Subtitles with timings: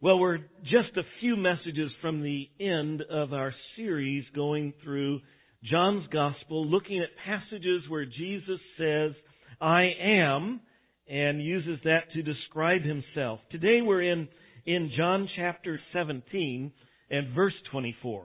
[0.00, 5.18] Well, we're just a few messages from the end of our series going through
[5.64, 9.10] John's Gospel, looking at passages where Jesus says,
[9.60, 10.60] I am,
[11.08, 13.40] and uses that to describe himself.
[13.50, 14.28] Today we're in,
[14.66, 16.70] in John chapter 17
[17.10, 18.24] and verse 24.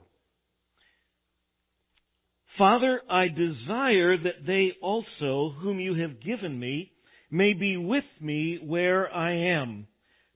[2.56, 6.92] Father, I desire that they also, whom you have given me,
[7.32, 9.88] may be with me where I am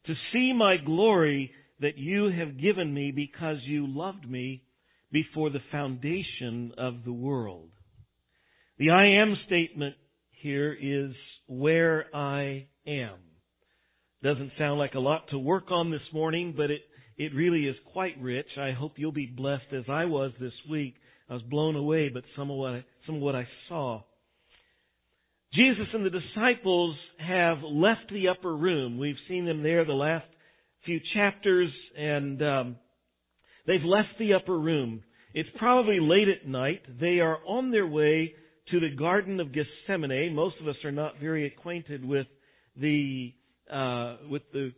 [0.08, 4.64] to see my glory that you have given me because you loved me
[5.11, 7.70] before the foundation of the world.
[8.78, 9.96] The I am statement
[10.42, 11.14] here is
[11.47, 13.16] where I am.
[14.24, 16.82] Doesn't sound like a lot to work on this morning, but it,
[17.18, 18.47] it really is quite rich.
[18.60, 20.96] I hope you'll be blessed as I was this week.
[21.30, 24.02] I was blown away, but some of what I, some of what I saw.
[25.54, 28.97] Jesus and the disciples have left the upper room.
[28.97, 30.25] We've seen them there the last
[30.86, 32.75] few chapters, and um,
[33.66, 35.03] they've left the upper room.
[35.33, 36.81] It's probably late at night.
[36.99, 38.33] They are on their way
[38.72, 40.35] to the Garden of Gethsemane.
[40.35, 42.27] Most of us are not very acquainted with
[42.75, 43.33] the
[43.72, 44.73] uh, with the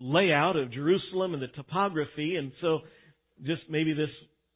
[0.00, 2.80] layout of Jerusalem and the topography, and so
[3.42, 4.10] just maybe this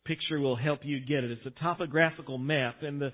[0.05, 1.31] picture will help you get it.
[1.31, 3.13] It's a topographical map, and the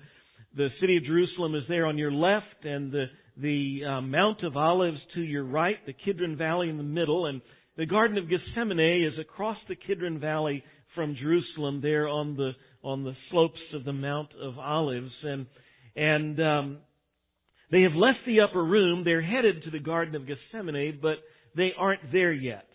[0.55, 3.05] the city of Jerusalem is there on your left, and the
[3.37, 7.41] the uh, Mount of Olives to your right, the Kidron Valley in the middle, and
[7.75, 13.03] the Garden of Gethsemane is across the Kidron Valley from Jerusalem, there on the on
[13.03, 15.45] the slopes of the Mount of Olives, and
[15.95, 16.77] and um,
[17.71, 19.03] they have left the upper room.
[19.03, 21.17] They're headed to the Garden of Gethsemane, but
[21.57, 22.67] they aren't there yet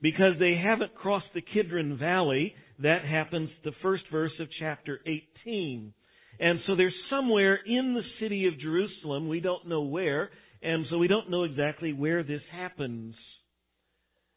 [0.00, 2.54] because they haven't crossed the Kidron Valley.
[2.78, 5.00] That happens the first verse of chapter
[5.44, 5.92] 18.
[6.40, 9.28] And so they're somewhere in the city of Jerusalem.
[9.28, 10.30] We don't know where.
[10.62, 13.14] And so we don't know exactly where this happens.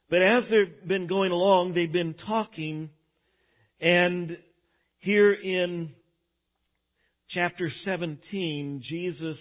[0.10, 2.90] But as they've been going along, they've been talking.
[3.80, 4.38] And
[5.00, 5.92] here in
[7.34, 9.38] chapter 17, Jesus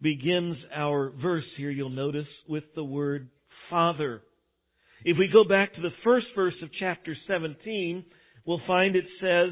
[0.00, 3.28] begins our verse here, you'll notice, with the word
[3.70, 4.22] Father.
[5.04, 8.04] If we go back to the first verse of chapter 17,
[8.46, 9.50] we'll find it says,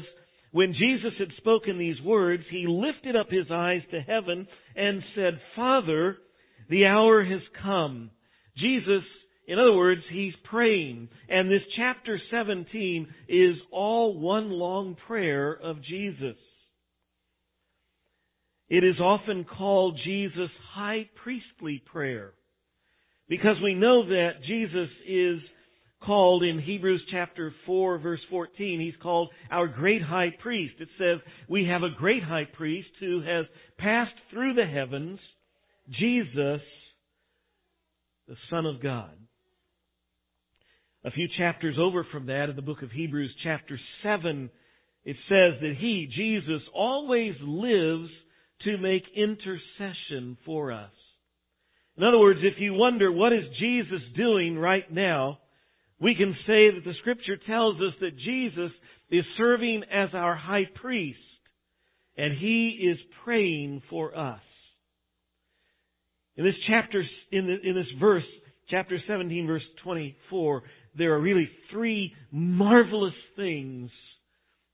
[0.53, 5.41] when Jesus had spoken these words, he lifted up his eyes to heaven and said,
[5.55, 6.17] Father,
[6.69, 8.11] the hour has come.
[8.55, 9.01] Jesus,
[9.47, 11.09] in other words, he's praying.
[11.27, 16.37] And this chapter 17 is all one long prayer of Jesus.
[18.69, 22.31] It is often called Jesus' high priestly prayer
[23.27, 25.39] because we know that Jesus is
[26.05, 30.75] called in Hebrews chapter 4 verse 14, he's called our great high priest.
[30.79, 33.45] It says, we have a great high priest who has
[33.77, 35.19] passed through the heavens,
[35.89, 36.61] Jesus,
[38.27, 39.11] the Son of God.
[41.05, 44.49] A few chapters over from that in the book of Hebrews chapter 7,
[45.03, 48.09] it says that he, Jesus, always lives
[48.63, 50.91] to make intercession for us.
[51.97, 55.39] In other words, if you wonder what is Jesus doing right now,
[56.03, 58.71] we can say that the scripture tells us that Jesus
[59.09, 61.17] is serving as our high priest
[62.17, 64.41] and he is praying for us.
[66.35, 68.25] In this chapter, in, the, in this verse,
[68.69, 70.63] chapter 17 verse 24,
[70.97, 73.89] there are really three marvelous things,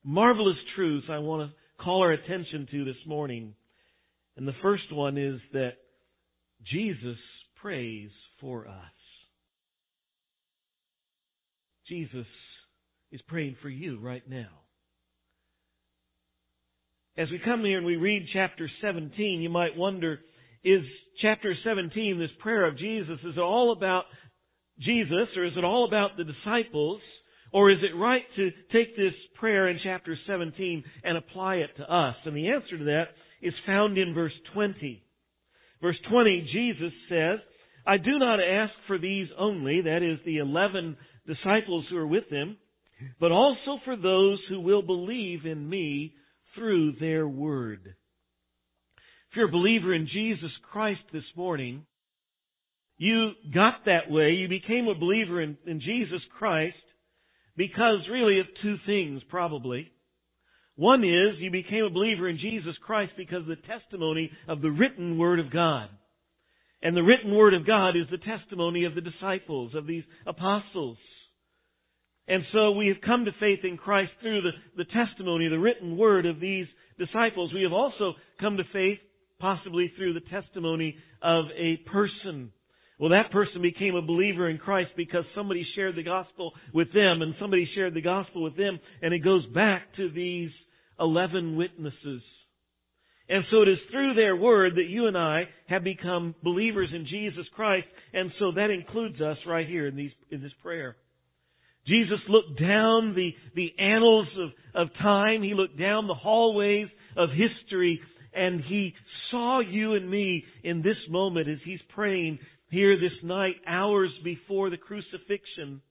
[0.03, 3.53] marvelous truths I want to call our attention to this morning.
[4.35, 5.73] And the first one is that
[6.65, 7.17] Jesus
[7.61, 8.09] prays
[8.41, 8.98] for us.
[11.89, 12.27] Jesus
[13.11, 14.47] is praying for you right now.
[17.17, 20.19] As we come here and we read chapter 17, you might wonder,
[20.63, 20.83] is
[21.19, 24.05] chapter 17, this prayer of Jesus, is it all about
[24.79, 27.01] Jesus or is it all about the disciples?
[27.51, 31.91] Or is it right to take this prayer in chapter 17 and apply it to
[31.91, 32.15] us?
[32.25, 33.07] And the answer to that
[33.41, 35.03] is found in verse 20.
[35.81, 37.39] Verse 20, Jesus says,
[37.87, 40.95] I do not ask for these only, that is the eleven
[41.33, 42.57] disciples who are with him,
[43.19, 46.13] but also for those who will believe in me
[46.55, 47.95] through their word.
[49.29, 51.85] If you're a believer in Jesus Christ this morning,
[52.97, 56.75] you got that way, you became a believer in, in Jesus Christ
[57.55, 59.91] because really of two things probably.
[60.75, 64.71] One is you became a believer in Jesus Christ because of the testimony of the
[64.71, 65.89] written Word of God.
[66.81, 70.97] And the written Word of God is the testimony of the disciples, of these apostles.
[72.29, 75.97] And so we have come to faith in Christ through the, the testimony, the written
[75.97, 76.67] word of these
[76.99, 77.51] disciples.
[77.51, 78.99] We have also come to faith
[79.39, 82.51] possibly through the testimony of a person.
[82.99, 87.23] Well, that person became a believer in Christ because somebody shared the gospel with them
[87.23, 90.51] and somebody shared the gospel with them and it goes back to these
[90.99, 92.21] 11 witnesses.
[93.27, 97.07] And so it is through their word that you and I have become believers in
[97.07, 100.95] Jesus Christ and so that includes us right here in these, in this prayer.
[101.87, 104.49] Jesus looked down the, the annals of,
[104.87, 105.41] of time.
[105.41, 106.87] He looked down the hallways
[107.17, 107.99] of history
[108.33, 108.93] and He
[109.31, 112.39] saw you and me in this moment as He's praying
[112.69, 115.81] here this night, hours before the crucifixion.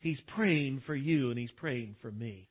[0.00, 2.48] He's praying for you and He's praying for me.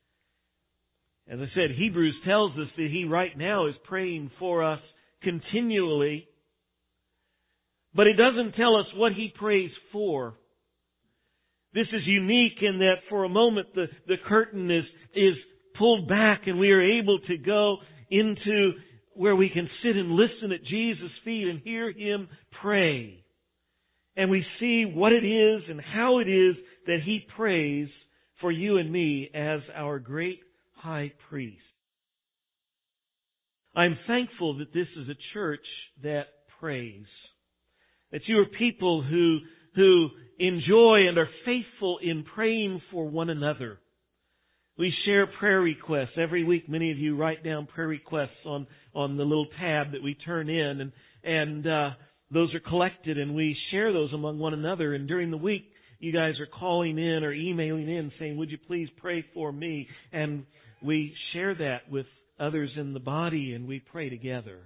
[1.29, 4.79] As I said, Hebrews tells us that He right now is praying for us
[5.21, 6.27] continually.
[7.93, 10.35] But it doesn't tell us what He prays for.
[11.73, 14.83] This is unique in that for a moment the, the curtain is,
[15.15, 15.35] is
[15.77, 17.77] pulled back and we are able to go
[18.09, 18.73] into
[19.13, 22.27] where we can sit and listen at Jesus' feet and hear Him
[22.61, 23.23] pray.
[24.15, 26.55] And we see what it is and how it is
[26.87, 27.87] that He prays
[28.41, 30.39] for you and me as our great
[30.75, 31.61] high priest.
[33.75, 35.65] I'm thankful that this is a church
[36.03, 36.25] that
[36.59, 37.05] prays.
[38.11, 39.39] That you are people who,
[39.75, 40.09] who
[40.41, 43.77] enjoy and are faithful in praying for one another.
[44.77, 46.17] We share prayer requests.
[46.17, 48.65] Every week many of you write down prayer requests on,
[48.95, 50.91] on the little tab that we turn in and,
[51.23, 51.89] and, uh,
[52.33, 55.65] those are collected and we share those among one another and during the week
[55.99, 59.87] you guys are calling in or emailing in saying, would you please pray for me?
[60.11, 60.45] And
[60.81, 62.07] we share that with
[62.39, 64.57] others in the body and we pray together.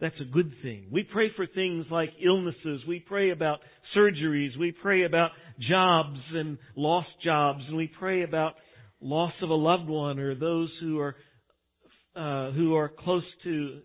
[0.00, 0.86] That's a good thing.
[0.92, 2.82] We pray for things like illnesses.
[2.86, 3.58] We pray about
[3.96, 4.56] surgeries.
[4.56, 7.64] We pray about jobs and lost jobs.
[7.66, 8.54] And we pray about
[9.00, 11.16] loss of a loved one or those who are,
[12.14, 13.80] uh, who are close to,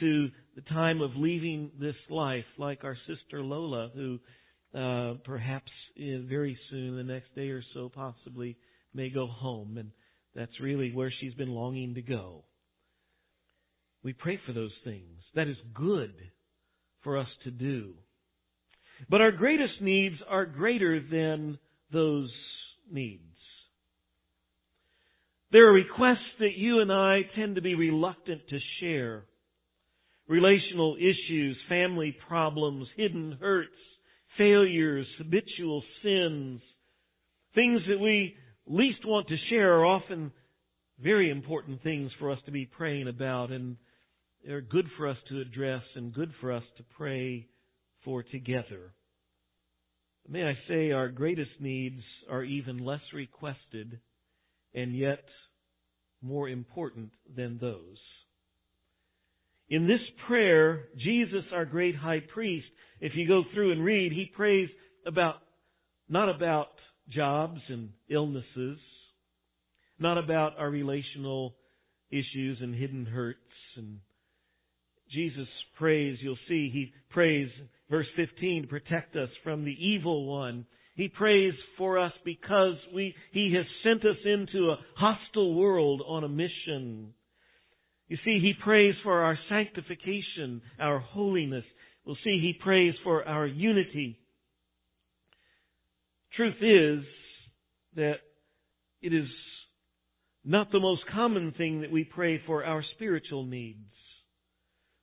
[0.00, 4.18] to the time of leaving this life, like our sister Lola, who,
[4.76, 8.56] uh, perhaps uh, very soon, the next day or so, possibly
[8.94, 9.78] may go home.
[9.78, 9.92] And
[10.34, 12.44] that's really where she's been longing to go.
[14.04, 15.20] We pray for those things.
[15.34, 16.14] That is good
[17.02, 17.94] for us to do.
[19.08, 21.58] But our greatest needs are greater than
[21.92, 22.30] those
[22.90, 23.22] needs.
[25.50, 29.24] There are requests that you and I tend to be reluctant to share.
[30.26, 33.70] Relational issues, family problems, hidden hurts,
[34.38, 36.62] failures, habitual sins,
[37.54, 40.32] things that we least want to share are often
[41.02, 43.76] very important things for us to be praying about and
[44.44, 47.46] they're good for us to address and good for us to pray
[48.04, 48.92] for together.
[50.28, 54.00] May I say our greatest needs are even less requested
[54.74, 55.24] and yet
[56.20, 57.98] more important than those.
[59.68, 62.66] In this prayer, Jesus, our great high priest,
[63.00, 64.68] if you go through and read, he prays
[65.06, 65.36] about,
[66.08, 66.68] not about
[67.08, 68.78] jobs and illnesses,
[69.98, 71.54] not about our relational
[72.10, 73.38] issues and hidden hurts
[73.76, 73.98] and
[75.12, 75.48] Jesus
[75.78, 77.48] prays, you'll see, he prays,
[77.90, 80.66] verse 15, to protect us from the evil one.
[80.94, 86.24] He prays for us because we, he has sent us into a hostile world on
[86.24, 87.14] a mission.
[88.08, 91.64] You see, he prays for our sanctification, our holiness.
[92.04, 94.18] We'll see he prays for our unity.
[96.36, 97.04] Truth is
[97.96, 98.16] that
[99.02, 99.28] it is
[100.44, 103.78] not the most common thing that we pray for our spiritual needs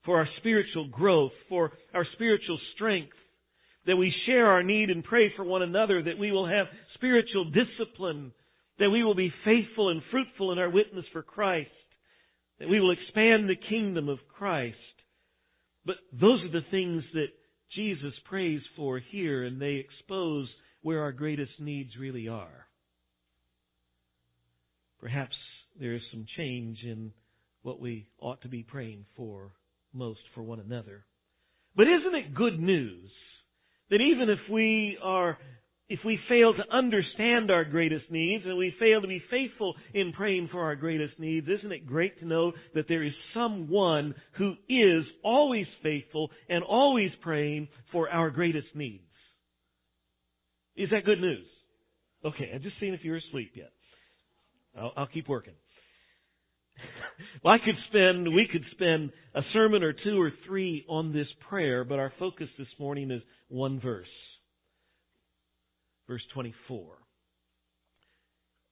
[0.09, 3.13] for our spiritual growth, for our spiritual strength,
[3.85, 7.51] that we share our need and pray for one another, that we will have spiritual
[7.51, 8.31] discipline,
[8.79, 11.69] that we will be faithful and fruitful in our witness for Christ,
[12.57, 14.77] that we will expand the kingdom of Christ.
[15.85, 17.27] But those are the things that
[17.75, 20.49] Jesus prays for here, and they expose
[20.81, 22.65] where our greatest needs really are.
[24.99, 25.35] Perhaps
[25.79, 27.11] there is some change in
[27.61, 29.51] what we ought to be praying for
[29.93, 31.05] most for one another.
[31.75, 33.09] But isn't it good news
[33.89, 35.37] that even if we are,
[35.87, 40.13] if we fail to understand our greatest needs and we fail to be faithful in
[40.13, 44.53] praying for our greatest needs, isn't it great to know that there is someone who
[44.67, 49.03] is always faithful and always praying for our greatest needs?
[50.75, 51.45] Is that good news?
[52.23, 53.71] Okay, I'm just seeing if you're asleep yet.
[54.77, 55.53] I'll, I'll keep working.
[57.43, 61.27] well, I could spend, we could spend a sermon or two or three on this
[61.49, 64.07] prayer, but our focus this morning is one verse.
[66.07, 66.85] Verse 24.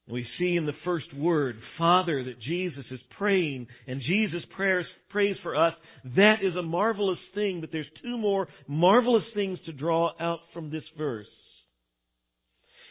[0.09, 5.35] We see in the first word, Father, that Jesus is praying, and Jesus prayers, prays
[5.43, 5.73] for us.
[6.15, 10.71] That is a marvelous thing, but there's two more marvelous things to draw out from
[10.71, 11.27] this verse.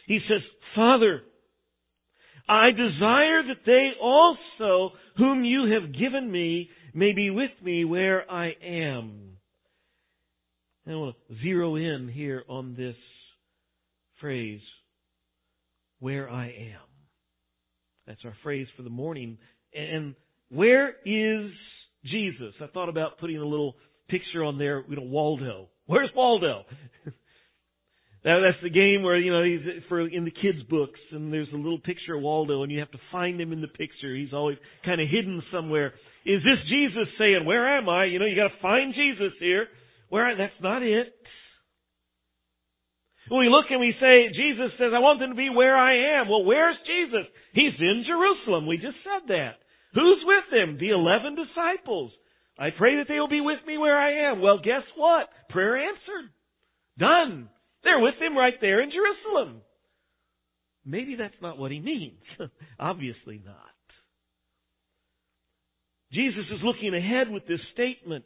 [0.05, 0.41] He says,
[0.75, 1.23] Father,
[2.47, 8.29] I desire that they also, whom you have given me, may be with me where
[8.31, 9.37] I am.
[10.87, 12.95] I want to zero in here on this
[14.21, 14.61] phrase,
[15.99, 16.87] where I am.
[18.07, 19.37] That's our phrase for the morning.
[19.73, 20.15] And
[20.49, 21.51] where is
[22.05, 22.53] Jesus?
[22.61, 23.75] I thought about putting a little
[24.07, 25.67] picture on there, you know, Waldo.
[25.87, 26.63] Where's Waldo?
[28.27, 31.47] that, that's the game where, you know, he's for in the kids' books and there's
[31.53, 34.13] a little picture of Waldo and you have to find him in the picture.
[34.13, 35.93] He's always kind of hidden somewhere.
[36.25, 38.03] Is this Jesus saying, where am I?
[38.03, 39.67] You know, you gotta find Jesus here.
[40.09, 41.13] Where, that's not it.
[43.31, 46.27] We look and we say, Jesus says, I want them to be where I am.
[46.27, 47.27] Well, where's Jesus?
[47.53, 48.67] He's in Jerusalem.
[48.67, 49.55] We just said that.
[49.93, 50.77] Who's with him?
[50.77, 52.11] The eleven disciples.
[52.59, 54.41] I pray that they will be with me where I am.
[54.41, 55.29] Well, guess what?
[55.49, 56.31] Prayer answered.
[56.97, 57.49] Done.
[57.87, 59.61] They're with him right there in Jerusalem.
[60.85, 62.19] Maybe that's not what he means.
[62.79, 63.55] Obviously not.
[66.11, 68.25] Jesus is looking ahead with this statement.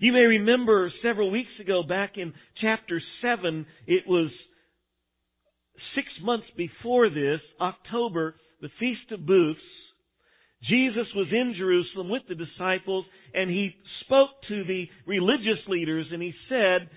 [0.00, 4.30] You may remember several weeks ago back in chapter 7, it was
[5.94, 9.60] six months before this, October, the Feast of Booths.
[10.64, 13.04] Jesus was in Jerusalem with the disciples
[13.34, 16.88] and he spoke to the religious leaders and he said,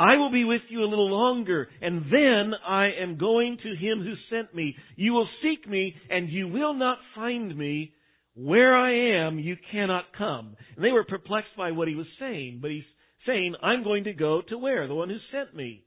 [0.00, 4.02] I will be with you a little longer and then I am going to him
[4.02, 4.74] who sent me.
[4.96, 7.92] You will seek me and you will not find me
[8.34, 10.56] where I am, you cannot come.
[10.74, 12.84] And they were perplexed by what he was saying, but he's
[13.26, 14.88] saying, I'm going to go to where?
[14.88, 15.84] The one who sent me.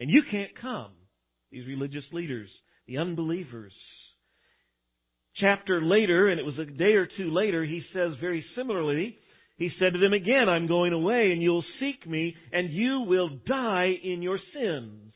[0.00, 0.92] And you can't come.
[1.52, 2.48] These religious leaders,
[2.86, 3.74] the unbelievers.
[5.36, 9.18] Chapter later, and it was a day or two later, he says very similarly,
[9.58, 13.28] he said to them again, I'm going away and you'll seek me and you will
[13.46, 15.12] die in your sins.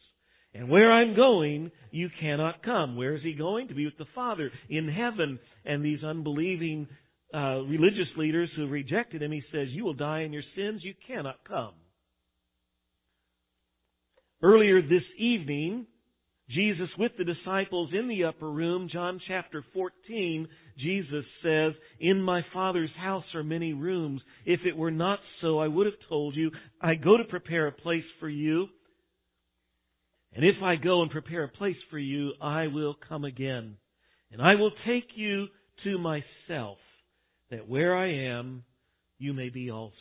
[0.55, 2.97] And where I'm going, you cannot come.
[2.97, 3.69] Where is he going?
[3.69, 5.39] To be with the Father in heaven.
[5.65, 6.89] And these unbelieving
[7.33, 10.83] uh, religious leaders who rejected him, he says, You will die in your sins.
[10.85, 11.73] You cannot come.
[14.43, 15.87] Earlier this evening,
[16.51, 22.45] Jesus with the disciples in the upper room, John chapter 14, Jesus says, In my
[22.53, 24.21] Father's house are many rooms.
[24.45, 26.51] If it were not so, I would have told you,
[26.81, 28.69] I go to prepare a place for you.
[30.35, 33.77] And if I go and prepare a place for you, I will come again.
[34.31, 35.49] And I will take you
[35.85, 36.79] to myself,
[37.51, 38.65] that where I am,
[39.19, 39.93] you may be also.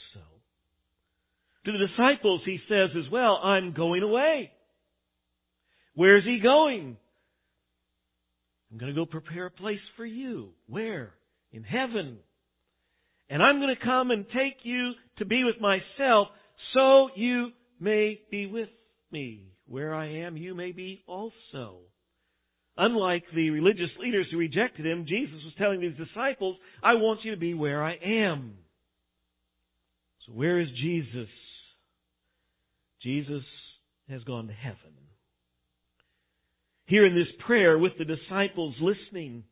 [1.66, 4.52] To the disciples, he says as well, I'm going away.
[5.96, 6.98] Where is he going?
[8.72, 10.50] I'm going to go prepare a place for you.
[10.68, 11.14] Where?
[11.52, 12.18] In heaven.
[13.30, 16.28] And I'm going to come and take you to be with myself
[16.74, 17.50] so you
[17.80, 18.70] may be with
[19.12, 19.48] me.
[19.68, 21.80] Where I am, you may be also.
[22.78, 27.32] Unlike the religious leaders who rejected him, Jesus was telling his disciples, I want you
[27.32, 28.54] to be where I am.
[30.26, 31.30] So where is Jesus?
[33.02, 33.44] Jesus
[34.10, 35.01] has gone to heaven.
[36.92, 39.46] Here in this prayer with the disciples listening,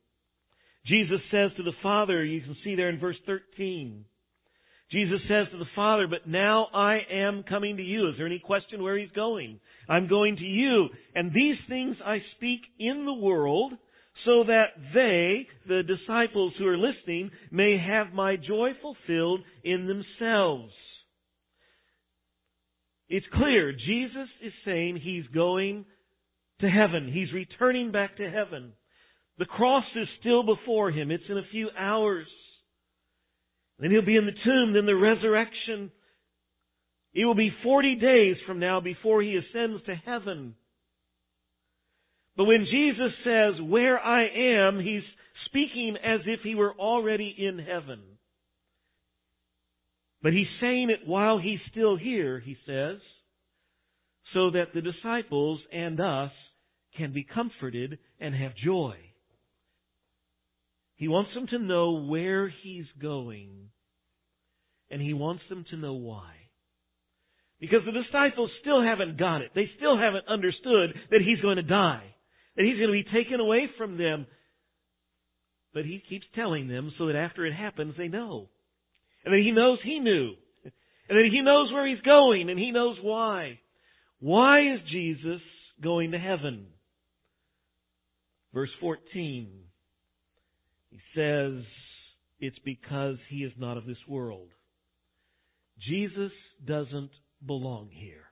[0.86, 4.04] Jesus says to the Father, you can see there in verse 13,
[4.92, 8.10] Jesus says to the Father, but now I am coming to you.
[8.10, 9.62] Is there any question where he's going?
[9.88, 10.90] I'm going to you.
[11.16, 13.72] And these things I speak in the world
[14.26, 20.74] so that they, the disciples who are listening, may have my joy fulfilled in themselves.
[23.08, 23.72] It's clear.
[23.72, 25.86] Jesus is saying he's going
[26.62, 27.12] to heaven.
[27.12, 28.74] He's returning back to heaven.
[29.38, 31.12] The cross is still before him.
[31.12, 32.28] It's in a few hours.
[33.80, 35.92] Then he'll be in the tomb, then the resurrection.
[37.14, 40.56] It will be 40 days from now before he ascends to heaven.
[42.36, 45.04] But when Jesus says, where I am, he's
[45.46, 48.00] speaking as if he were already in heaven.
[50.22, 52.98] But he's saying it while he's still here, he says,
[54.34, 56.32] so that the disciples and us
[56.98, 58.96] can be comforted and have joy.
[60.96, 63.70] He wants them to know where He's going.
[64.92, 66.34] And He wants them to know why.
[67.60, 69.52] Because the disciples still haven't got it.
[69.56, 72.04] They still haven't understood that He's going to die.
[72.58, 74.28] That He's going to be taken away from them.
[75.74, 78.50] But He keeps telling them so that after it happens, they know.
[79.24, 80.34] And that He knows He knew.
[80.64, 83.60] And that He knows where He's going and He knows why.
[84.20, 85.42] Why is Jesus
[85.82, 86.66] going to heaven?
[88.54, 89.48] Verse 14.
[90.90, 91.64] He says,
[92.40, 94.48] it's because he is not of this world.
[95.88, 96.32] Jesus
[96.66, 97.12] doesn't
[97.46, 98.26] belong here.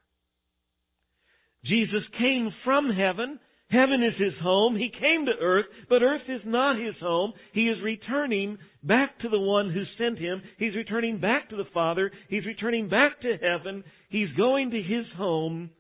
[1.64, 3.40] Jesus came from heaven.
[3.70, 4.78] Heaven is his home.
[4.78, 7.34] He came to earth, but earth is not his home.
[7.52, 10.42] He is returning back to the one who sent him.
[10.58, 12.12] He's returning back to the Father.
[12.30, 13.84] He's returning back to heaven.
[14.10, 15.72] He's going to his home.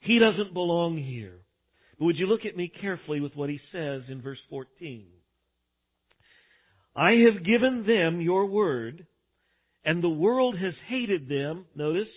[0.00, 1.40] He doesn't belong here.
[1.98, 5.06] But would you look at me carefully with what he says in verse 14?
[6.94, 9.06] I have given them your word,
[9.84, 12.08] and the world has hated them, notice,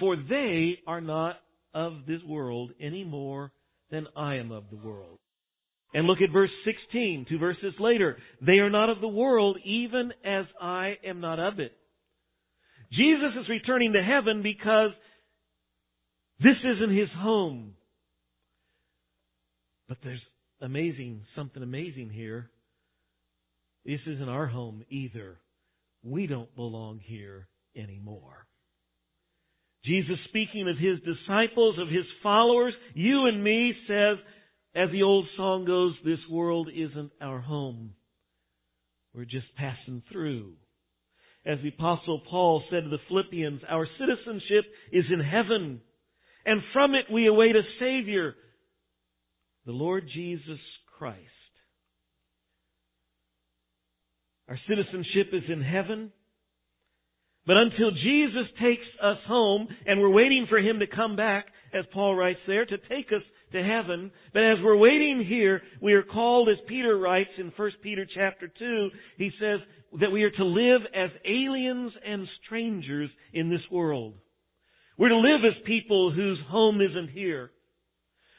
[0.00, 1.36] for they are not
[1.74, 3.52] of this world any more
[3.90, 5.18] than I am of the world.
[5.94, 8.16] And look at verse 16, two verses later.
[8.40, 11.72] They are not of the world, even as I am not of it.
[12.92, 14.90] Jesus is returning to heaven because
[16.40, 17.75] this isn't his home.
[19.88, 20.22] But there's
[20.60, 22.50] amazing, something amazing here.
[23.84, 25.38] This isn't our home either.
[26.02, 28.46] We don't belong here anymore.
[29.84, 34.18] Jesus speaking of his disciples, of his followers, you and me says,
[34.74, 37.94] as the old song goes, this world isn't our home.
[39.14, 40.54] We're just passing through.
[41.46, 45.80] As the apostle Paul said to the Philippians, our citizenship is in heaven,
[46.44, 48.34] and from it we await a Savior,
[49.66, 50.60] the Lord Jesus
[50.96, 51.18] Christ.
[54.48, 56.12] Our citizenship is in heaven.
[57.46, 61.84] But until Jesus takes us home, and we're waiting for Him to come back, as
[61.92, 64.10] Paul writes there, to take us to heaven.
[64.32, 68.48] But as we're waiting here, we are called, as Peter writes in 1 Peter chapter
[68.48, 69.60] 2, he says
[70.00, 74.14] that we are to live as aliens and strangers in this world.
[74.96, 77.50] We're to live as people whose home isn't here.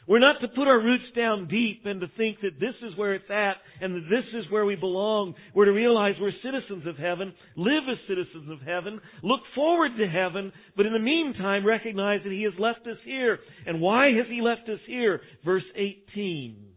[0.08, 3.14] We're not to put our roots down deep and to think that this is where
[3.14, 5.36] it's at and that this is where we belong.
[5.54, 10.08] We're to realize we're citizens of heaven, live as citizens of heaven, look forward to
[10.08, 13.40] heaven, but in the meantime recognize that He has left us here.
[13.66, 15.20] And why has He left us here?
[15.44, 16.68] Verse 18.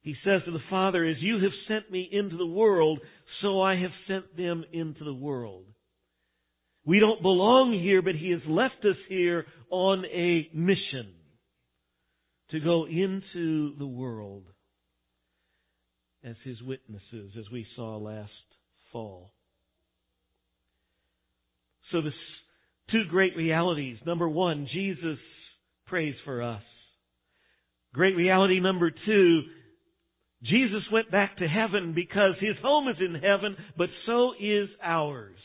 [0.00, 3.00] He says to the Father, As you have sent me into the world,
[3.42, 5.64] so I have sent them into the world.
[6.86, 11.12] We don't belong here, but He has left us here on a mission
[12.54, 14.44] to go into the world
[16.22, 18.30] as his witnesses, as we saw last
[18.92, 19.32] fall.
[21.90, 22.12] So the
[22.92, 23.98] two great realities.
[24.06, 25.18] Number one, Jesus
[25.88, 26.62] prays for us.
[27.92, 29.40] Great reality number two,
[30.44, 35.38] Jesus went back to heaven because his home is in heaven, but so is ours.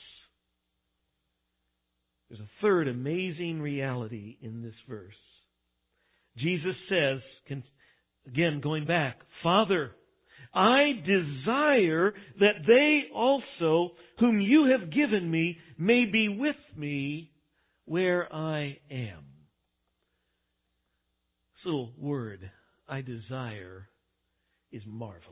[2.30, 5.16] There's a third amazing reality in this verse.
[6.38, 7.20] Jesus says,
[8.28, 9.92] again going back, Father,
[10.54, 17.32] I desire that they also, whom you have given me, may be with me
[17.86, 19.26] where I am.
[21.56, 22.50] This little word,
[22.88, 23.90] I desire,
[24.72, 25.24] is marvelous.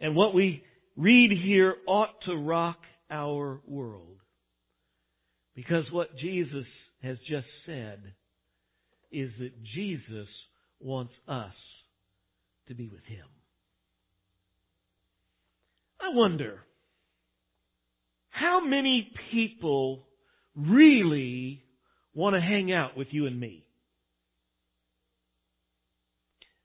[0.00, 0.62] And what we
[0.96, 2.78] read here ought to rock
[3.10, 4.18] our world.
[5.54, 6.66] Because what Jesus
[7.02, 8.14] has just said
[9.14, 10.28] is that Jesus
[10.80, 11.52] wants us
[12.68, 13.26] to be with Him.
[16.00, 16.60] I wonder,
[18.30, 20.06] how many people
[20.56, 21.62] really
[22.14, 23.66] want to hang out with you and me?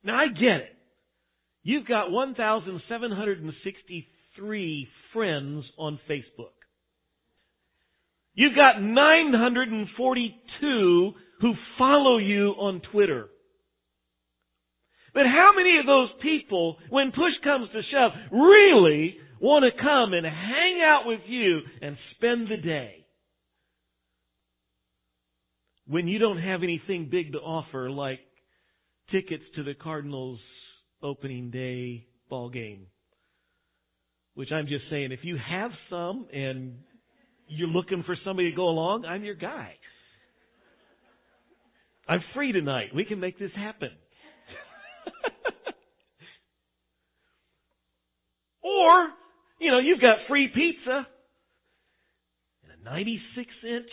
[0.04, 0.76] Now I get it.
[1.64, 6.54] You've got 1,763 friends on Facebook.
[8.34, 13.28] You've got 942 who follow you on Twitter.
[15.14, 20.14] But how many of those people, when push comes to shove, really want to come
[20.14, 23.06] and hang out with you and spend the day?
[25.88, 28.20] When you don't have anything big to offer like
[29.12, 30.40] tickets to the Cardinals
[31.02, 32.88] opening day ball game.
[34.36, 36.76] Which I'm just saying, if you have some and
[37.48, 39.76] you're looking for somebody to go along, I'm your guy.
[42.10, 42.90] I'm free tonight.
[42.96, 43.92] We can make this happen.
[48.64, 49.10] or,
[49.60, 51.06] you know, you've got free pizza
[52.64, 53.92] and a 96 inch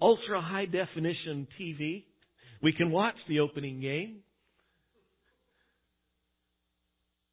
[0.00, 2.04] ultra high definition TV.
[2.62, 4.20] We can watch the opening game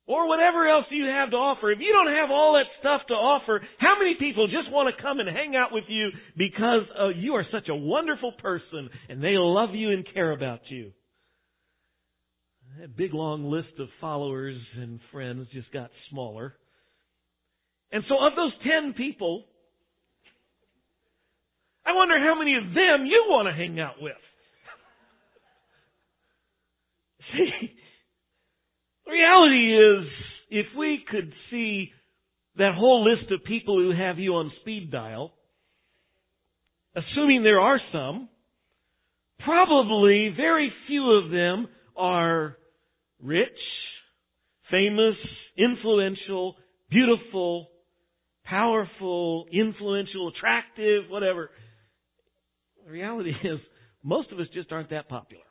[0.08, 1.72] or whatever else you have to offer.
[1.72, 5.02] If you don't have all that stuff to offer, how many people just want to
[5.02, 9.24] come and hang out with you because uh, you are such a wonderful person and
[9.24, 10.92] they love you and care about you?
[12.80, 16.56] That big long list of followers and friends just got smaller.
[17.92, 19.46] And so of those ten people,
[21.86, 24.14] I wonder how many of them you want to hang out with.
[27.34, 27.65] See,
[29.06, 30.08] the reality is,
[30.50, 31.92] if we could see
[32.58, 35.34] that whole list of people who have you on speed dial,
[36.96, 38.30] assuming there are some,
[39.40, 42.58] probably very few of them are
[43.22, 43.50] rich,
[44.72, 45.16] famous,
[45.58, 46.56] influential,
[46.90, 47.70] beautiful,
[48.44, 51.52] powerful, influential, attractive, whatever.
[52.86, 53.60] The reality is,
[54.04, 55.45] most of us just aren't that popular.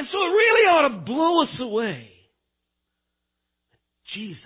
[0.00, 2.08] And so it really ought to blow us away.
[4.14, 4.40] Jesus,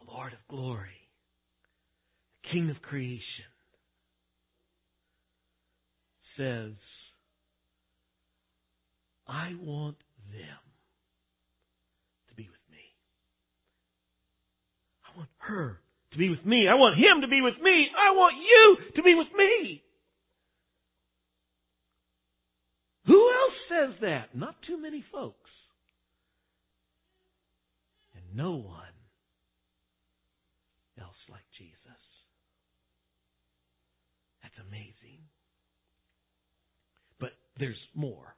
[0.00, 0.88] the Lord of glory,
[2.42, 3.22] the King of creation,
[6.36, 6.72] says,
[9.28, 9.98] I want
[10.32, 10.58] them
[12.28, 12.82] to be with me.
[15.06, 15.80] I want her
[16.10, 16.66] to be with me.
[16.66, 17.86] I want him to be with me.
[17.96, 19.84] I want you to be with me.
[23.10, 24.36] Who else says that?
[24.36, 25.50] Not too many folks.
[28.14, 28.94] And no one
[31.00, 31.74] else like Jesus.
[34.44, 35.22] That's amazing.
[37.18, 38.36] But there's more.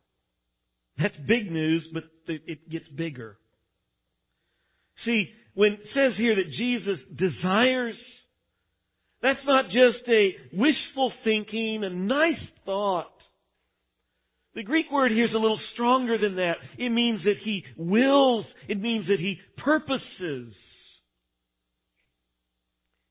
[0.99, 3.37] That's big news, but it gets bigger.
[5.05, 7.97] See, when it says here that Jesus desires,
[9.21, 13.13] that's not just a wishful thinking, a nice thought.
[14.55, 16.57] The Greek word here is a little stronger than that.
[16.79, 18.45] It means that he wills.
[18.69, 20.55] It means that he purposes.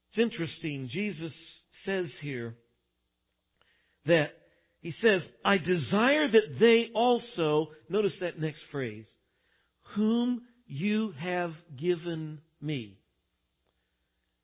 [0.10, 0.90] It's interesting.
[0.92, 1.32] Jesus
[1.86, 2.56] says here
[4.06, 4.32] that
[4.82, 9.06] he says, I desire that they also, notice that next phrase,
[9.96, 12.98] whom you have given me.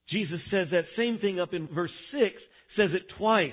[0.10, 2.36] Jesus says that same thing up in verse 6,
[2.76, 3.52] says it twice.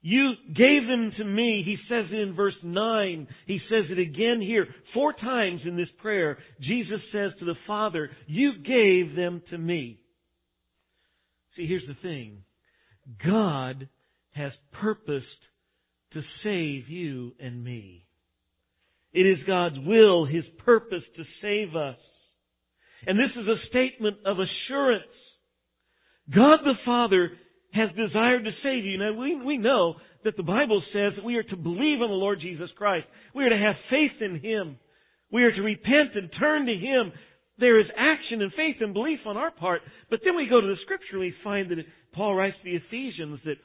[0.00, 1.62] You gave them to me.
[1.64, 3.28] He says it in verse 9.
[3.46, 4.68] He says it again here.
[4.94, 9.98] Four times in this prayer, Jesus says to the Father, You gave them to me.
[11.56, 12.44] See, here's the thing.
[13.24, 13.88] God
[14.32, 15.26] has purposed
[16.12, 18.06] to save you and me.
[19.12, 21.96] It is God's will, His purpose to save us.
[23.06, 25.02] And this is a statement of assurance.
[26.34, 27.32] God the Father
[27.72, 28.98] has desired to save you.
[28.98, 32.14] Now, we, we know that the Bible says that we are to believe on the
[32.14, 33.06] Lord Jesus Christ.
[33.34, 34.78] We are to have faith in Him.
[35.30, 37.12] We are to repent and turn to Him.
[37.58, 39.82] There is action and faith and belief on our part.
[40.10, 42.76] But then we go to the Scripture and we find that Paul writes to the
[42.76, 43.58] Ephesians that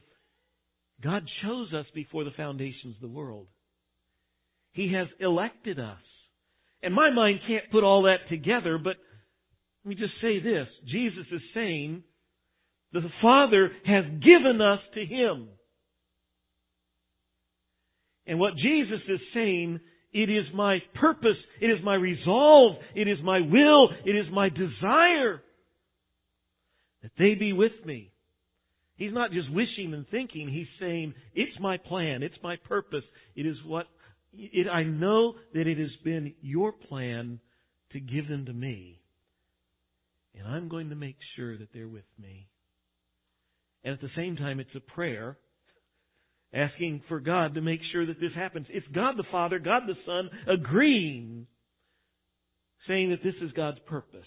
[1.01, 3.47] God chose us before the foundations of the world.
[4.73, 5.97] He has elected us.
[6.81, 8.97] And my mind can't put all that together, but
[9.85, 10.67] let me just say this.
[10.87, 12.03] Jesus is saying
[13.01, 15.49] the Father has given us to Him.
[18.25, 19.79] And what Jesus is saying,
[20.13, 24.49] it is my purpose, it is my resolve, it is my will, it is my
[24.49, 25.41] desire
[27.01, 28.12] that they be with me.
[28.95, 33.03] He's not just wishing and thinking, he's saying, it's my plan, it's my purpose,
[33.36, 33.88] it is what,
[34.34, 37.39] it, I know that it has been your plan
[37.91, 39.01] to give them to me.
[40.36, 42.47] And I'm going to make sure that they're with me.
[43.83, 45.37] And at the same time, it's a prayer
[46.53, 48.67] asking for God to make sure that this happens.
[48.69, 51.47] It's God the Father, God the Son agreeing,
[52.87, 54.21] saying that this is God's purpose.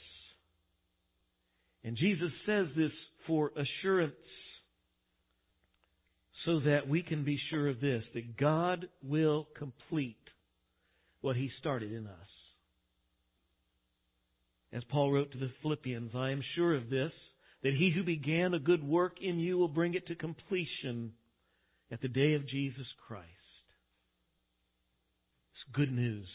[1.84, 2.90] And Jesus says this
[3.26, 4.14] for assurance
[6.44, 10.16] so that we can be sure of this, that God will complete
[11.20, 12.28] what He started in us.
[14.72, 17.12] As Paul wrote to the Philippians, I am sure of this,
[17.66, 21.10] that he who began a good work in you will bring it to completion
[21.90, 23.26] at the day of Jesus Christ.
[25.50, 26.28] It's good news.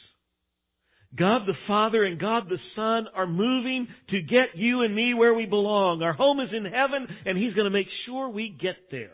[1.17, 5.34] God the Father and God the Son are moving to get you and me where
[5.34, 6.02] we belong.
[6.04, 9.12] Our home is in heaven and He's going to make sure we get there.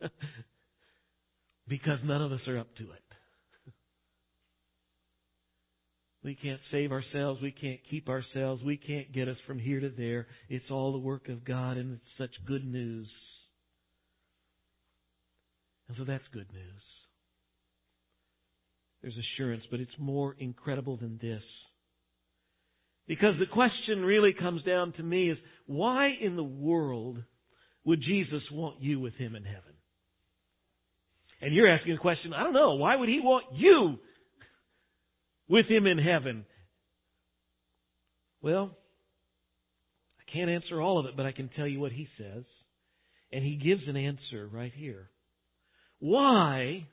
[1.68, 3.09] because none of us are up to it.
[6.22, 7.40] We can't save ourselves.
[7.40, 8.62] We can't keep ourselves.
[8.62, 10.26] We can't get us from here to there.
[10.48, 13.08] It's all the work of God, and it's such good news.
[15.88, 16.82] And so that's good news.
[19.02, 21.42] There's assurance, but it's more incredible than this.
[23.08, 27.22] Because the question really comes down to me is why in the world
[27.84, 29.62] would Jesus want you with him in heaven?
[31.40, 33.98] And you're asking the question, I don't know, why would he want you
[35.50, 36.46] with him in heaven?
[38.40, 38.70] Well,
[40.18, 42.44] I can't answer all of it, but I can tell you what he says.
[43.32, 45.10] And he gives an answer right here.
[45.98, 46.86] Why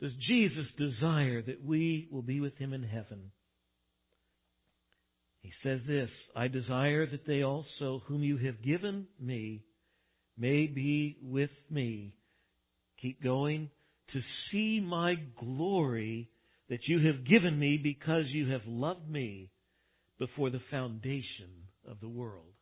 [0.00, 3.32] does Jesus desire that we will be with him in heaven?
[5.40, 9.64] He says this, I desire that they also, whom you have given me,
[10.36, 12.14] may be with me.
[13.00, 13.70] Keep going.
[14.12, 16.28] To see my glory
[16.68, 19.50] that you have given me because you have loved me
[20.18, 21.50] before the foundation
[21.88, 22.52] of the world.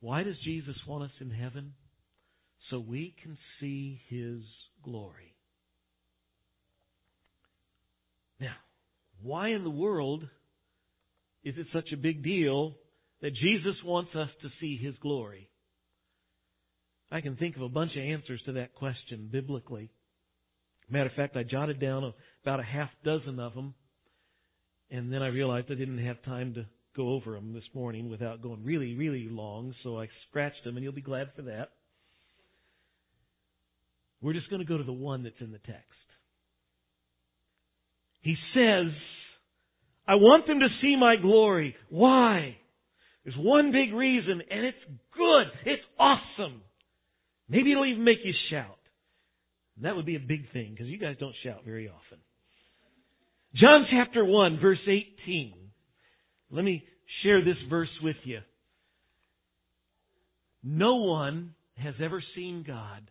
[0.00, 1.74] Why does Jesus want us in heaven?
[2.70, 4.40] So we can see His
[4.82, 5.34] glory.
[8.40, 8.54] Now,
[9.22, 10.22] why in the world
[11.44, 12.74] is it such a big deal
[13.20, 15.50] that Jesus wants us to see His glory?
[17.10, 19.90] I can think of a bunch of answers to that question biblically.
[20.90, 23.74] Matter of fact, I jotted down about a half dozen of them,
[24.90, 28.42] and then I realized I didn't have time to go over them this morning without
[28.42, 31.68] going really, really long, so I scratched them, and you'll be glad for that.
[34.20, 35.84] We're just going to go to the one that's in the text.
[38.20, 38.92] He says,
[40.06, 41.76] I want them to see my glory.
[41.88, 42.56] Why?
[43.24, 44.84] There's one big reason, and it's
[45.16, 45.46] good.
[45.64, 46.62] It's awesome.
[47.48, 48.76] Maybe it'll even make you shout.
[49.82, 52.18] That would be a big thing, because you guys don't shout very often.
[53.54, 55.54] John chapter 1, verse 18.
[56.50, 56.84] Let me
[57.22, 58.40] share this verse with you.
[60.62, 63.10] No one has ever seen God.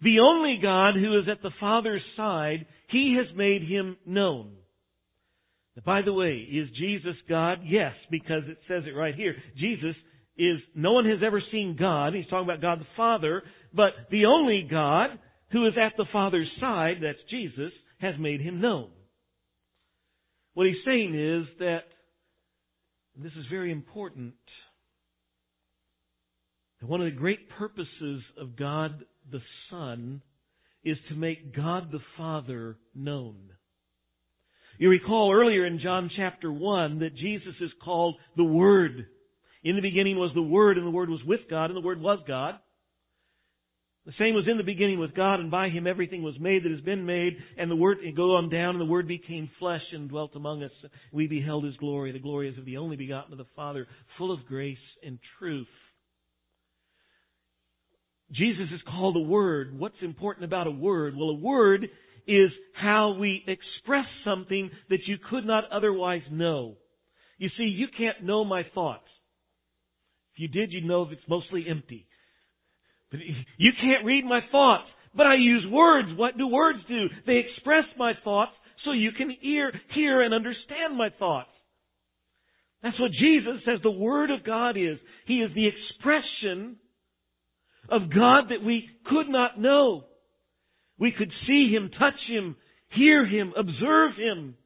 [0.00, 4.52] The only God who is at the Father's side, He has made Him known.
[5.84, 7.60] By the way, is Jesus God?
[7.64, 9.34] Yes, because it says it right here.
[9.58, 9.94] Jesus
[10.38, 12.14] is, no one has ever seen God.
[12.14, 13.42] He's talking about God the Father,
[13.74, 15.18] but the only God
[15.52, 18.90] who is at the Father's side, that's Jesus, has made Him known.
[20.54, 21.84] What he's saying is that,
[23.14, 24.34] this is very important,
[26.80, 30.22] that one of the great purposes of God the Son
[30.84, 33.36] is to make God the Father known.
[34.78, 39.06] You recall earlier in John chapter 1 that Jesus is called the Word.
[39.64, 42.00] In the beginning was the Word, and the Word was with God, and the Word
[42.00, 42.58] was God.
[44.06, 46.70] The same was in the beginning with God, and by Him everything was made that
[46.70, 49.82] has been made, and the Word, and go on down, and the Word became flesh
[49.92, 50.70] and dwelt among us.
[51.12, 52.12] We beheld His glory.
[52.12, 55.66] The glory is of the only begotten of the Father, full of grace and truth.
[58.30, 59.78] Jesus is called a word.
[59.78, 61.14] What's important about a word?
[61.16, 61.88] Well, a word
[62.26, 66.74] is how we express something that you could not otherwise know.
[67.38, 69.06] You see, you can't know my thoughts.
[70.34, 72.06] If you did, you'd know it's mostly empty.
[73.10, 73.20] But
[73.56, 74.84] you can't read my thoughts.
[75.14, 76.08] But I use words.
[76.16, 77.08] What do words do?
[77.26, 78.52] They express my thoughts
[78.84, 81.48] so you can hear, hear and understand my thoughts.
[82.82, 84.98] That's what Jesus says the Word of God is.
[85.26, 86.76] He is the expression
[87.88, 90.04] of God that we could not know.
[90.98, 92.56] We could see Him, touch Him,
[92.90, 94.56] hear Him, observe Him,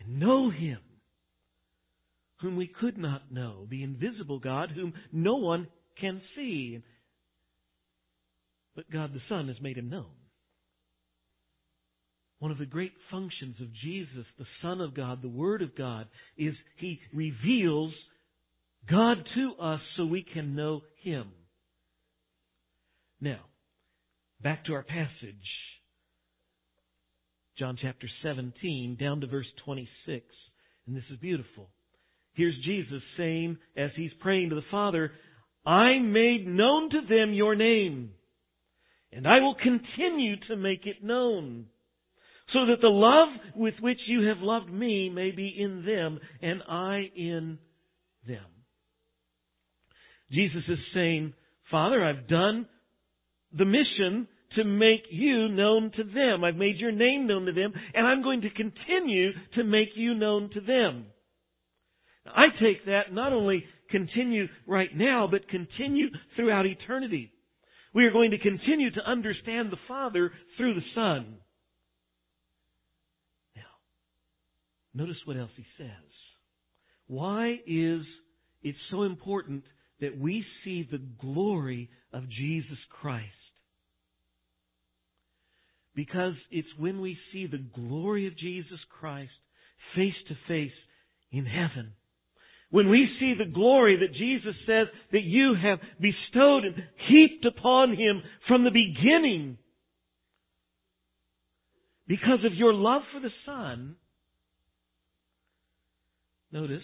[0.00, 0.78] and know Him,
[2.40, 5.68] whom we could not know, the invisible God whom no one
[6.00, 6.82] can see.
[8.76, 10.10] But God the Son has made Him known.
[12.40, 16.08] One of the great functions of Jesus, the Son of God, the Word of God,
[16.36, 17.92] is He reveals
[18.90, 21.28] God to us so we can know Him.
[23.20, 23.40] Now,
[24.42, 25.48] back to our passage.
[27.58, 30.26] John chapter 17, down to verse 26.
[30.86, 31.70] And this is beautiful.
[32.34, 35.12] Here's Jesus saying, as He's praying to the Father,
[35.66, 38.10] I made known to them your name,
[39.12, 41.66] and I will continue to make it known,
[42.52, 46.62] so that the love with which you have loved me may be in them, and
[46.68, 47.58] I in
[48.26, 48.44] them.
[50.30, 51.32] Jesus is saying,
[51.70, 52.66] Father, I've done
[53.56, 56.44] the mission to make you known to them.
[56.44, 60.14] I've made your name known to them, and I'm going to continue to make you
[60.14, 61.06] known to them.
[62.26, 67.32] I take that not only continue right now, but continue throughout eternity.
[67.94, 71.36] We are going to continue to understand the Father through the Son.
[73.54, 73.62] Now,
[74.94, 75.88] notice what else he says.
[77.06, 78.02] Why is
[78.62, 79.64] it so important
[80.00, 83.30] that we see the glory of Jesus Christ.
[85.94, 89.32] Because it's when we see the glory of Jesus Christ
[89.94, 90.72] face to face
[91.30, 91.92] in heaven,
[92.74, 96.74] when we see the glory that Jesus says that you have bestowed and
[97.06, 99.58] heaped upon Him from the beginning,
[102.08, 103.94] because of your love for the Son,
[106.50, 106.82] notice,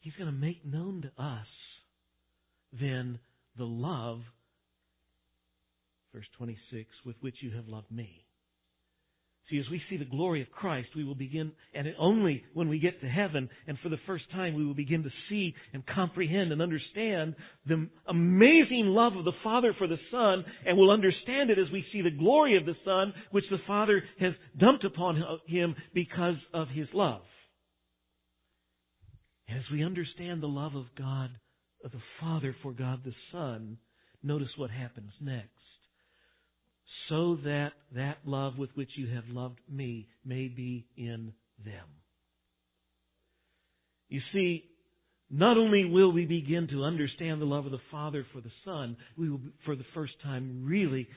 [0.00, 1.46] He's going to make known to us
[2.72, 3.20] then
[3.56, 4.22] the love,
[6.12, 8.24] verse 26, with which you have loved me.
[9.50, 12.78] See, as we see the glory of Christ, we will begin, and only when we
[12.78, 16.52] get to heaven, and for the first time, we will begin to see and comprehend
[16.52, 17.34] and understand
[17.66, 21.84] the amazing love of the Father for the Son, and we'll understand it as we
[21.92, 26.68] see the glory of the Son, which the Father has dumped upon him because of
[26.68, 27.22] his love.
[29.48, 31.30] As we understand the love of God,
[31.84, 33.78] of the Father for God the Son,
[34.22, 35.48] notice what happens next
[37.08, 41.32] so that that love with which you have loved me may be in
[41.64, 41.86] them.
[44.08, 44.64] You see,
[45.30, 48.96] not only will we begin to understand the love of the Father for the Son,
[49.16, 51.08] we will, for the first time, really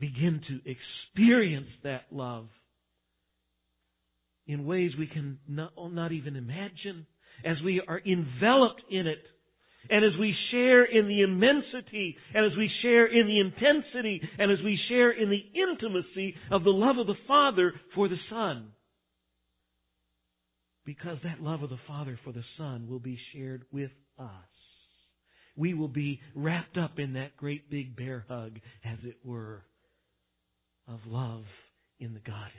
[0.00, 2.48] begin to experience that love
[4.46, 7.06] in ways we can not, not even imagine
[7.44, 9.22] as we are enveloped in it
[9.90, 14.50] and as we share in the immensity, and as we share in the intensity, and
[14.50, 18.68] as we share in the intimacy of the love of the Father for the Son.
[20.84, 24.26] Because that love of the Father for the Son will be shared with us.
[25.56, 29.64] We will be wrapped up in that great big bear hug, as it were,
[30.86, 31.44] of love
[31.98, 32.52] in the Godhead.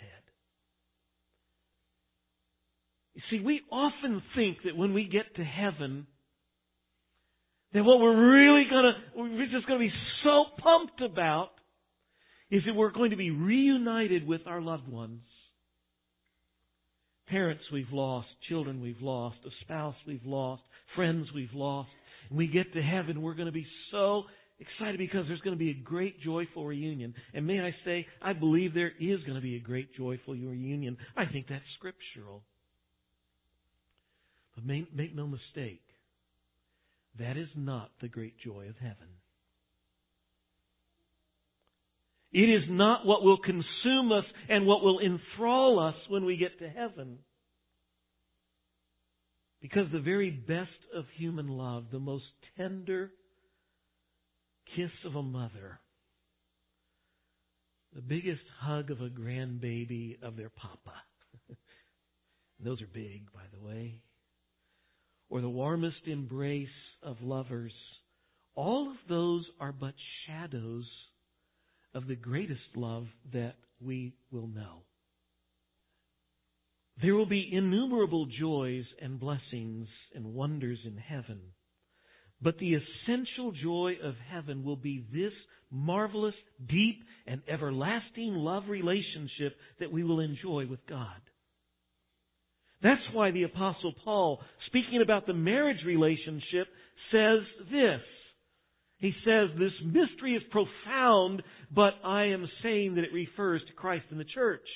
[3.15, 6.07] You see, we often think that when we get to heaven,
[7.73, 11.51] then what we're really gonna, we're just gonna be so pumped about
[12.51, 15.21] is that we're going to be reunited with our loved ones.
[17.27, 20.63] Parents we've lost, children we've lost, a spouse we've lost,
[20.95, 21.89] friends we've lost.
[22.29, 24.23] And we get to heaven, we're going to be so
[24.59, 27.13] excited because there's going to be a great joyful reunion.
[27.33, 30.97] And may I say, I believe there is going to be a great joyful reunion.
[31.15, 32.41] I think that's scriptural.
[34.55, 35.81] But make, make no mistake.
[37.19, 39.07] That is not the great joy of heaven.
[42.31, 46.59] It is not what will consume us and what will enthrall us when we get
[46.59, 47.19] to heaven.
[49.61, 52.23] Because the very best of human love, the most
[52.55, 53.11] tender
[54.75, 55.79] kiss of a mother,
[57.93, 60.93] the biggest hug of a grandbaby of their papa.
[62.63, 64.03] Those are big, by the way
[65.29, 66.67] or the warmest embrace
[67.03, 67.73] of lovers,
[68.55, 69.93] all of those are but
[70.27, 70.85] shadows
[71.93, 74.83] of the greatest love that we will know.
[77.01, 81.39] There will be innumerable joys and blessings and wonders in heaven.
[82.41, 85.33] But the essential joy of heaven will be this
[85.71, 86.35] marvelous,
[86.67, 91.21] deep, and everlasting love relationship that we will enjoy with God.
[92.81, 96.67] That's why the apostle Paul, speaking about the marriage relationship,
[97.11, 97.39] says
[97.71, 98.01] this.
[98.97, 101.41] He says this mystery is profound,
[101.73, 104.67] but I am saying that it refers to Christ and the church.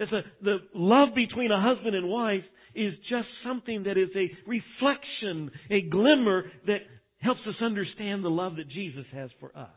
[0.00, 5.50] a, the love between a husband and wife is just something that is a reflection,
[5.70, 6.80] a glimmer that
[7.18, 9.68] helps us understand the love that Jesus has for us.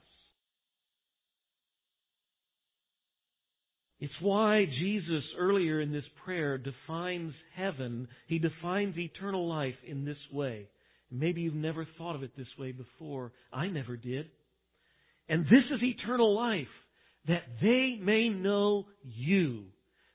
[4.06, 10.20] It's why Jesus earlier in this prayer defines heaven, he defines eternal life in this
[10.32, 10.68] way.
[11.10, 13.32] Maybe you've never thought of it this way before.
[13.52, 14.28] I never did.
[15.28, 16.68] And this is eternal life,
[17.28, 19.63] that they may know you,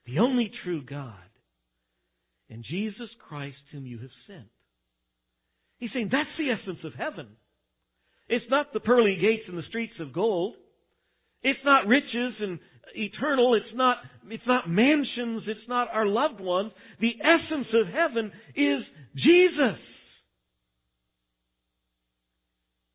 [0.06, 1.14] the only true God,
[2.48, 4.46] and Jesus Christ whom you have sent.
[5.78, 7.26] He's saying that's the essence of heaven.
[8.28, 10.54] It's not the pearly gates and the streets of gold.
[11.42, 12.60] It's not riches and
[12.94, 13.54] eternal.
[13.54, 15.44] It's not, it's not mansions.
[15.46, 16.72] It's not our loved ones.
[17.00, 18.82] The essence of heaven is
[19.16, 19.78] Jesus.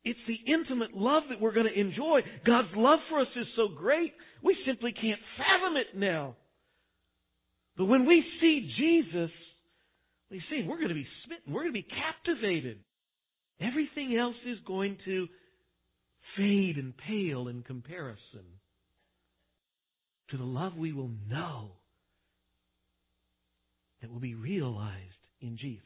[0.04, 2.20] It's the intimate love that we're going to enjoy.
[2.46, 6.36] God's love for us is so great, we simply can't fathom it now.
[7.76, 9.30] But when we see Jesus,
[10.30, 11.52] we see we're going to be smitten.
[11.52, 12.78] We're going to be captivated.
[13.60, 15.26] Everything else is going to
[16.36, 18.44] fade and pale in comparison
[20.30, 21.70] to the love we will know
[24.00, 24.94] that will be realized
[25.40, 25.82] in Jesus.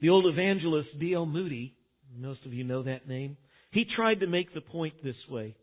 [0.00, 1.26] The old evangelist D.L.
[1.26, 1.74] Moody,
[2.16, 3.36] most of you know that name,
[3.72, 5.56] he tried to make the point this way.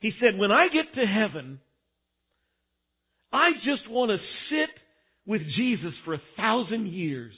[0.00, 1.60] He said, When I get to heaven,
[3.32, 4.18] I just want to
[4.50, 4.70] sit
[5.26, 7.34] with Jesus for a thousand years.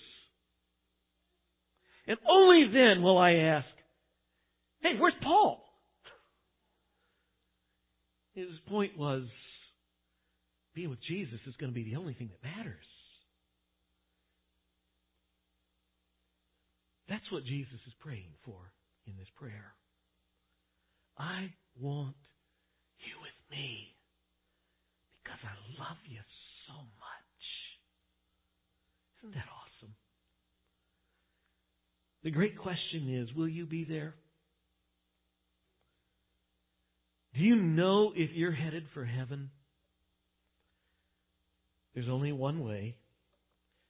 [2.06, 3.66] And only then will I ask,
[4.80, 5.62] hey, where's Paul?
[8.34, 9.24] His point was,
[10.74, 12.86] being with Jesus is going to be the only thing that matters.
[17.08, 18.56] That's what Jesus is praying for
[19.06, 19.74] in this prayer.
[21.18, 22.16] I want
[23.04, 23.94] you with me
[25.22, 25.52] because I
[25.82, 26.20] love you
[26.66, 27.42] so much.
[29.20, 29.94] Isn't that awesome?
[32.24, 34.14] The great question is, will you be there?
[37.42, 39.50] Do you know if you're headed for heaven?
[41.92, 42.94] There's only one way.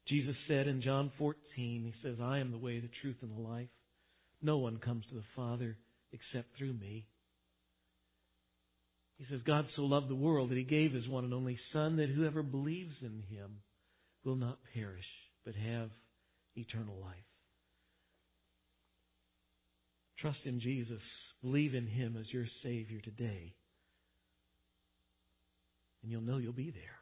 [0.09, 3.47] Jesus said in John 14, He says, I am the way, the truth, and the
[3.47, 3.69] life.
[4.41, 5.77] No one comes to the Father
[6.13, 7.05] except through me.
[9.19, 11.97] He says, God so loved the world that He gave His one and only Son
[11.97, 13.59] that whoever believes in Him
[14.25, 15.05] will not perish,
[15.45, 15.91] but have
[16.57, 17.17] eternal life.
[20.21, 21.03] Trust in Jesus.
[21.43, 23.55] Believe in Him as your Savior today.
[26.03, 26.99] And you'll know you'll be there.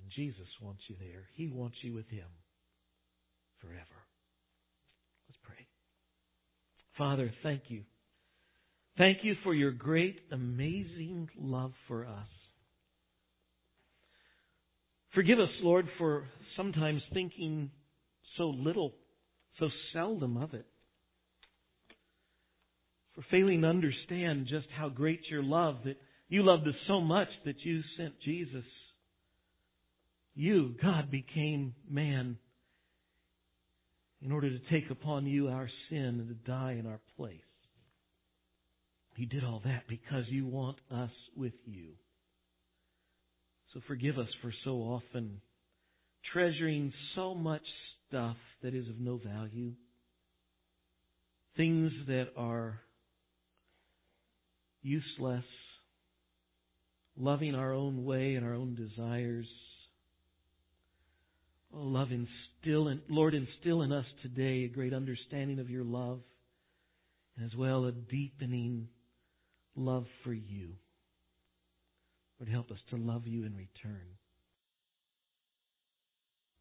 [0.00, 1.24] And Jesus wants you there.
[1.34, 2.28] He wants you with Him
[3.60, 3.76] forever.
[5.28, 5.66] Let's pray.
[6.96, 7.82] Father, thank you.
[8.98, 12.28] Thank you for your great, amazing love for us.
[15.14, 16.24] Forgive us, Lord, for
[16.56, 17.70] sometimes thinking
[18.36, 18.92] so little,
[19.58, 20.66] so seldom of it.
[23.16, 25.96] For failing to understand just how great your love, that
[26.28, 28.64] you loved us so much that you sent Jesus
[30.36, 32.36] you, God, became man
[34.20, 37.40] in order to take upon you our sin and to die in our place.
[39.16, 41.92] You did all that because you want us with you.
[43.72, 45.40] So forgive us for so often
[46.34, 47.62] treasuring so much
[48.06, 49.72] stuff that is of no value.
[51.56, 52.78] Things that are
[54.86, 55.44] useless.
[57.18, 59.46] Loving our own way and our own desires.
[61.74, 66.20] Oh, love, instill in, Lord, instill in us today a great understanding of your love,
[67.36, 68.88] and as well a deepening
[69.74, 70.74] love for you.
[72.38, 74.06] Lord, help us to love you in return.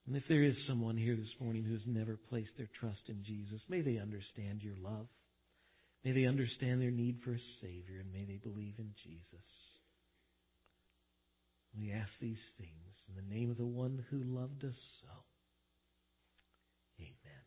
[0.08, 3.24] And if there is someone here this morning who has never placed their trust in
[3.26, 5.08] Jesus, may they understand your love.
[6.06, 9.50] May they understand their need for a Savior, and may they believe in Jesus.
[11.76, 15.10] We ask these things in the name of the one who loved us so.
[17.00, 17.45] Amen.